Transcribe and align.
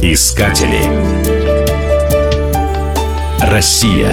Искатели. 0.00 0.84
Россия. 3.40 4.12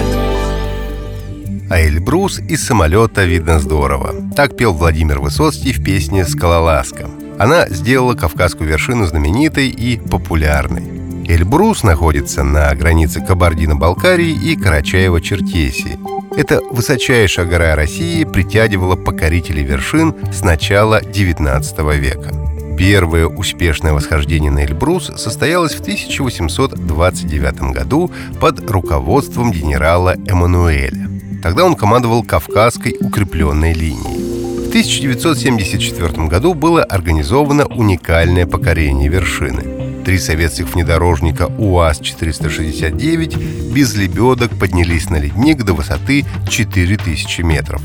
А 1.70 1.80
Эльбрус 1.80 2.40
из 2.40 2.66
самолета 2.66 3.26
видно 3.26 3.60
здорово. 3.60 4.16
Так 4.36 4.58
пел 4.58 4.74
Владимир 4.74 5.20
Высоцкий 5.20 5.72
в 5.72 5.84
песне 5.84 6.26
«Скалолазка». 6.26 7.08
Она 7.38 7.70
сделала 7.70 8.16
Кавказскую 8.16 8.68
вершину 8.68 9.06
знаменитой 9.06 9.70
и 9.70 9.98
популярной. 10.00 11.26
Эльбрус 11.28 11.84
находится 11.84 12.44
на 12.44 12.74
границе 12.74 13.22
Кабардино-Балкарии 13.22 14.32
и 14.32 14.56
Карачаево-Черкесии. 14.56 16.11
Это 16.36 16.62
высочайшая 16.62 17.46
гора 17.46 17.76
России 17.76 18.24
притягивала 18.24 18.96
покорителей 18.96 19.64
вершин 19.64 20.16
с 20.32 20.42
начала 20.44 21.02
XIX 21.02 21.98
века. 21.98 22.32
Первое 22.78 23.28
успешное 23.28 23.94
восхождение 23.94 24.50
на 24.50 24.64
Эльбрус 24.64 25.12
состоялось 25.18 25.74
в 25.76 25.82
1829 25.82 27.74
году 27.74 28.10
под 28.40 28.72
руководством 28.72 29.52
генерала 29.52 30.16
Эммануэля. 30.26 31.10
Тогда 31.44 31.66
он 31.66 31.76
командовал 31.76 32.24
Кавказской 32.24 32.96
укрепленной 33.00 33.74
линией. 33.74 34.66
В 34.66 34.70
1974 34.70 36.28
году 36.28 36.54
было 36.54 36.82
организовано 36.82 37.66
уникальное 37.66 38.48
покорение 38.48 39.10
вершины. 39.10 39.81
Три 40.06 40.18
советских 40.18 40.74
внедорожника 40.74 41.48
УАЗ-469 41.58 43.74
без 43.74 43.96
лебедок 43.96 44.52
поднялись 44.60 45.10
на 45.10 45.18
ледник 45.18 45.64
до 45.64 45.74
высоты 45.74 46.26
4000 46.50 47.42
метров. 47.42 47.82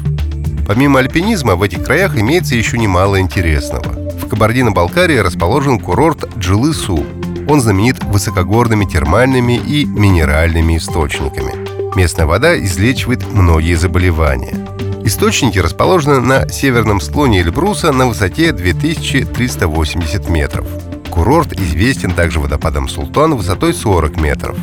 Помимо 0.66 0.98
альпинизма 0.98 1.56
в 1.56 1.62
этих 1.62 1.84
краях 1.84 2.18
имеется 2.18 2.56
еще 2.56 2.78
немало 2.78 3.20
интересного– 3.20 3.94
в 4.26 4.28
Кабардино-Балкарии 4.28 5.18
расположен 5.18 5.78
курорт 5.78 6.28
Джилысу. 6.36 7.06
Он 7.48 7.60
знаменит 7.60 8.02
высокогорными 8.02 8.84
термальными 8.84 9.52
и 9.52 9.84
минеральными 9.84 10.78
источниками. 10.78 11.52
Местная 11.94 12.26
вода 12.26 12.58
излечивает 12.58 13.24
многие 13.32 13.74
заболевания. 13.74 14.56
Источники 15.04 15.60
расположены 15.60 16.20
на 16.20 16.48
северном 16.48 17.00
склоне 17.00 17.42
Эльбруса 17.42 17.92
на 17.92 18.06
высоте 18.06 18.50
2380 18.50 20.28
метров. 20.28 20.66
Курорт 21.16 21.58
известен 21.58 22.12
также 22.12 22.38
водопадом 22.38 22.88
Султан 22.88 23.34
высотой 23.34 23.74
40 23.74 24.20
метров. 24.20 24.56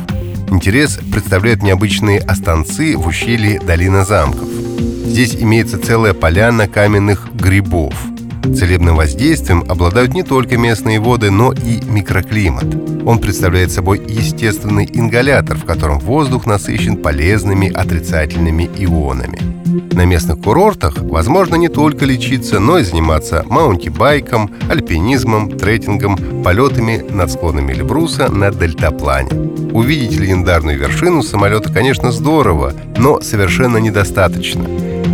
Интерес 0.48 0.98
представляют 1.12 1.62
необычные 1.62 2.20
останцы 2.20 2.96
в 2.96 3.06
ущелье 3.06 3.60
Долина 3.60 4.06
замков. 4.06 4.48
Здесь 4.48 5.34
имеется 5.34 5.78
целая 5.78 6.14
поляна 6.14 6.66
каменных 6.66 7.28
грибов– 7.34 7.94
Целебным 8.52 8.96
воздействием 8.96 9.64
обладают 9.68 10.12
не 10.12 10.22
только 10.22 10.58
местные 10.58 11.00
воды, 11.00 11.30
но 11.30 11.52
и 11.52 11.80
микроклимат. 11.82 12.66
Он 13.06 13.18
представляет 13.18 13.72
собой 13.72 14.02
естественный 14.06 14.88
ингалятор, 14.92 15.56
в 15.56 15.64
котором 15.64 15.98
воздух 15.98 16.46
насыщен 16.46 16.98
полезными 16.98 17.72
отрицательными 17.72 18.70
ионами. 18.76 19.53
На 19.92 20.04
местных 20.04 20.40
курортах 20.40 20.98
возможно 20.98 21.56
не 21.56 21.68
только 21.68 22.04
лечиться, 22.04 22.60
но 22.60 22.78
и 22.78 22.84
заниматься 22.84 23.44
маунти-байком, 23.48 24.50
альпинизмом, 24.70 25.50
трекингом, 25.50 26.42
полетами 26.42 27.04
над 27.10 27.30
склонами 27.30 27.72
Эльбруса 27.72 28.28
на 28.28 28.50
дельтаплане. 28.50 29.30
Увидеть 29.72 30.18
легендарную 30.18 30.78
вершину 30.78 31.22
самолета, 31.22 31.72
конечно, 31.72 32.12
здорово, 32.12 32.74
но 32.96 33.20
совершенно 33.20 33.78
недостаточно. 33.78 34.64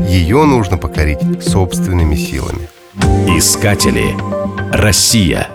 Ее 0.09 0.45
нужно 0.45 0.77
покорить 0.77 1.19
собственными 1.43 2.17
силами. 2.17 2.69
Искатели. 3.29 4.15
Россия. 4.73 5.49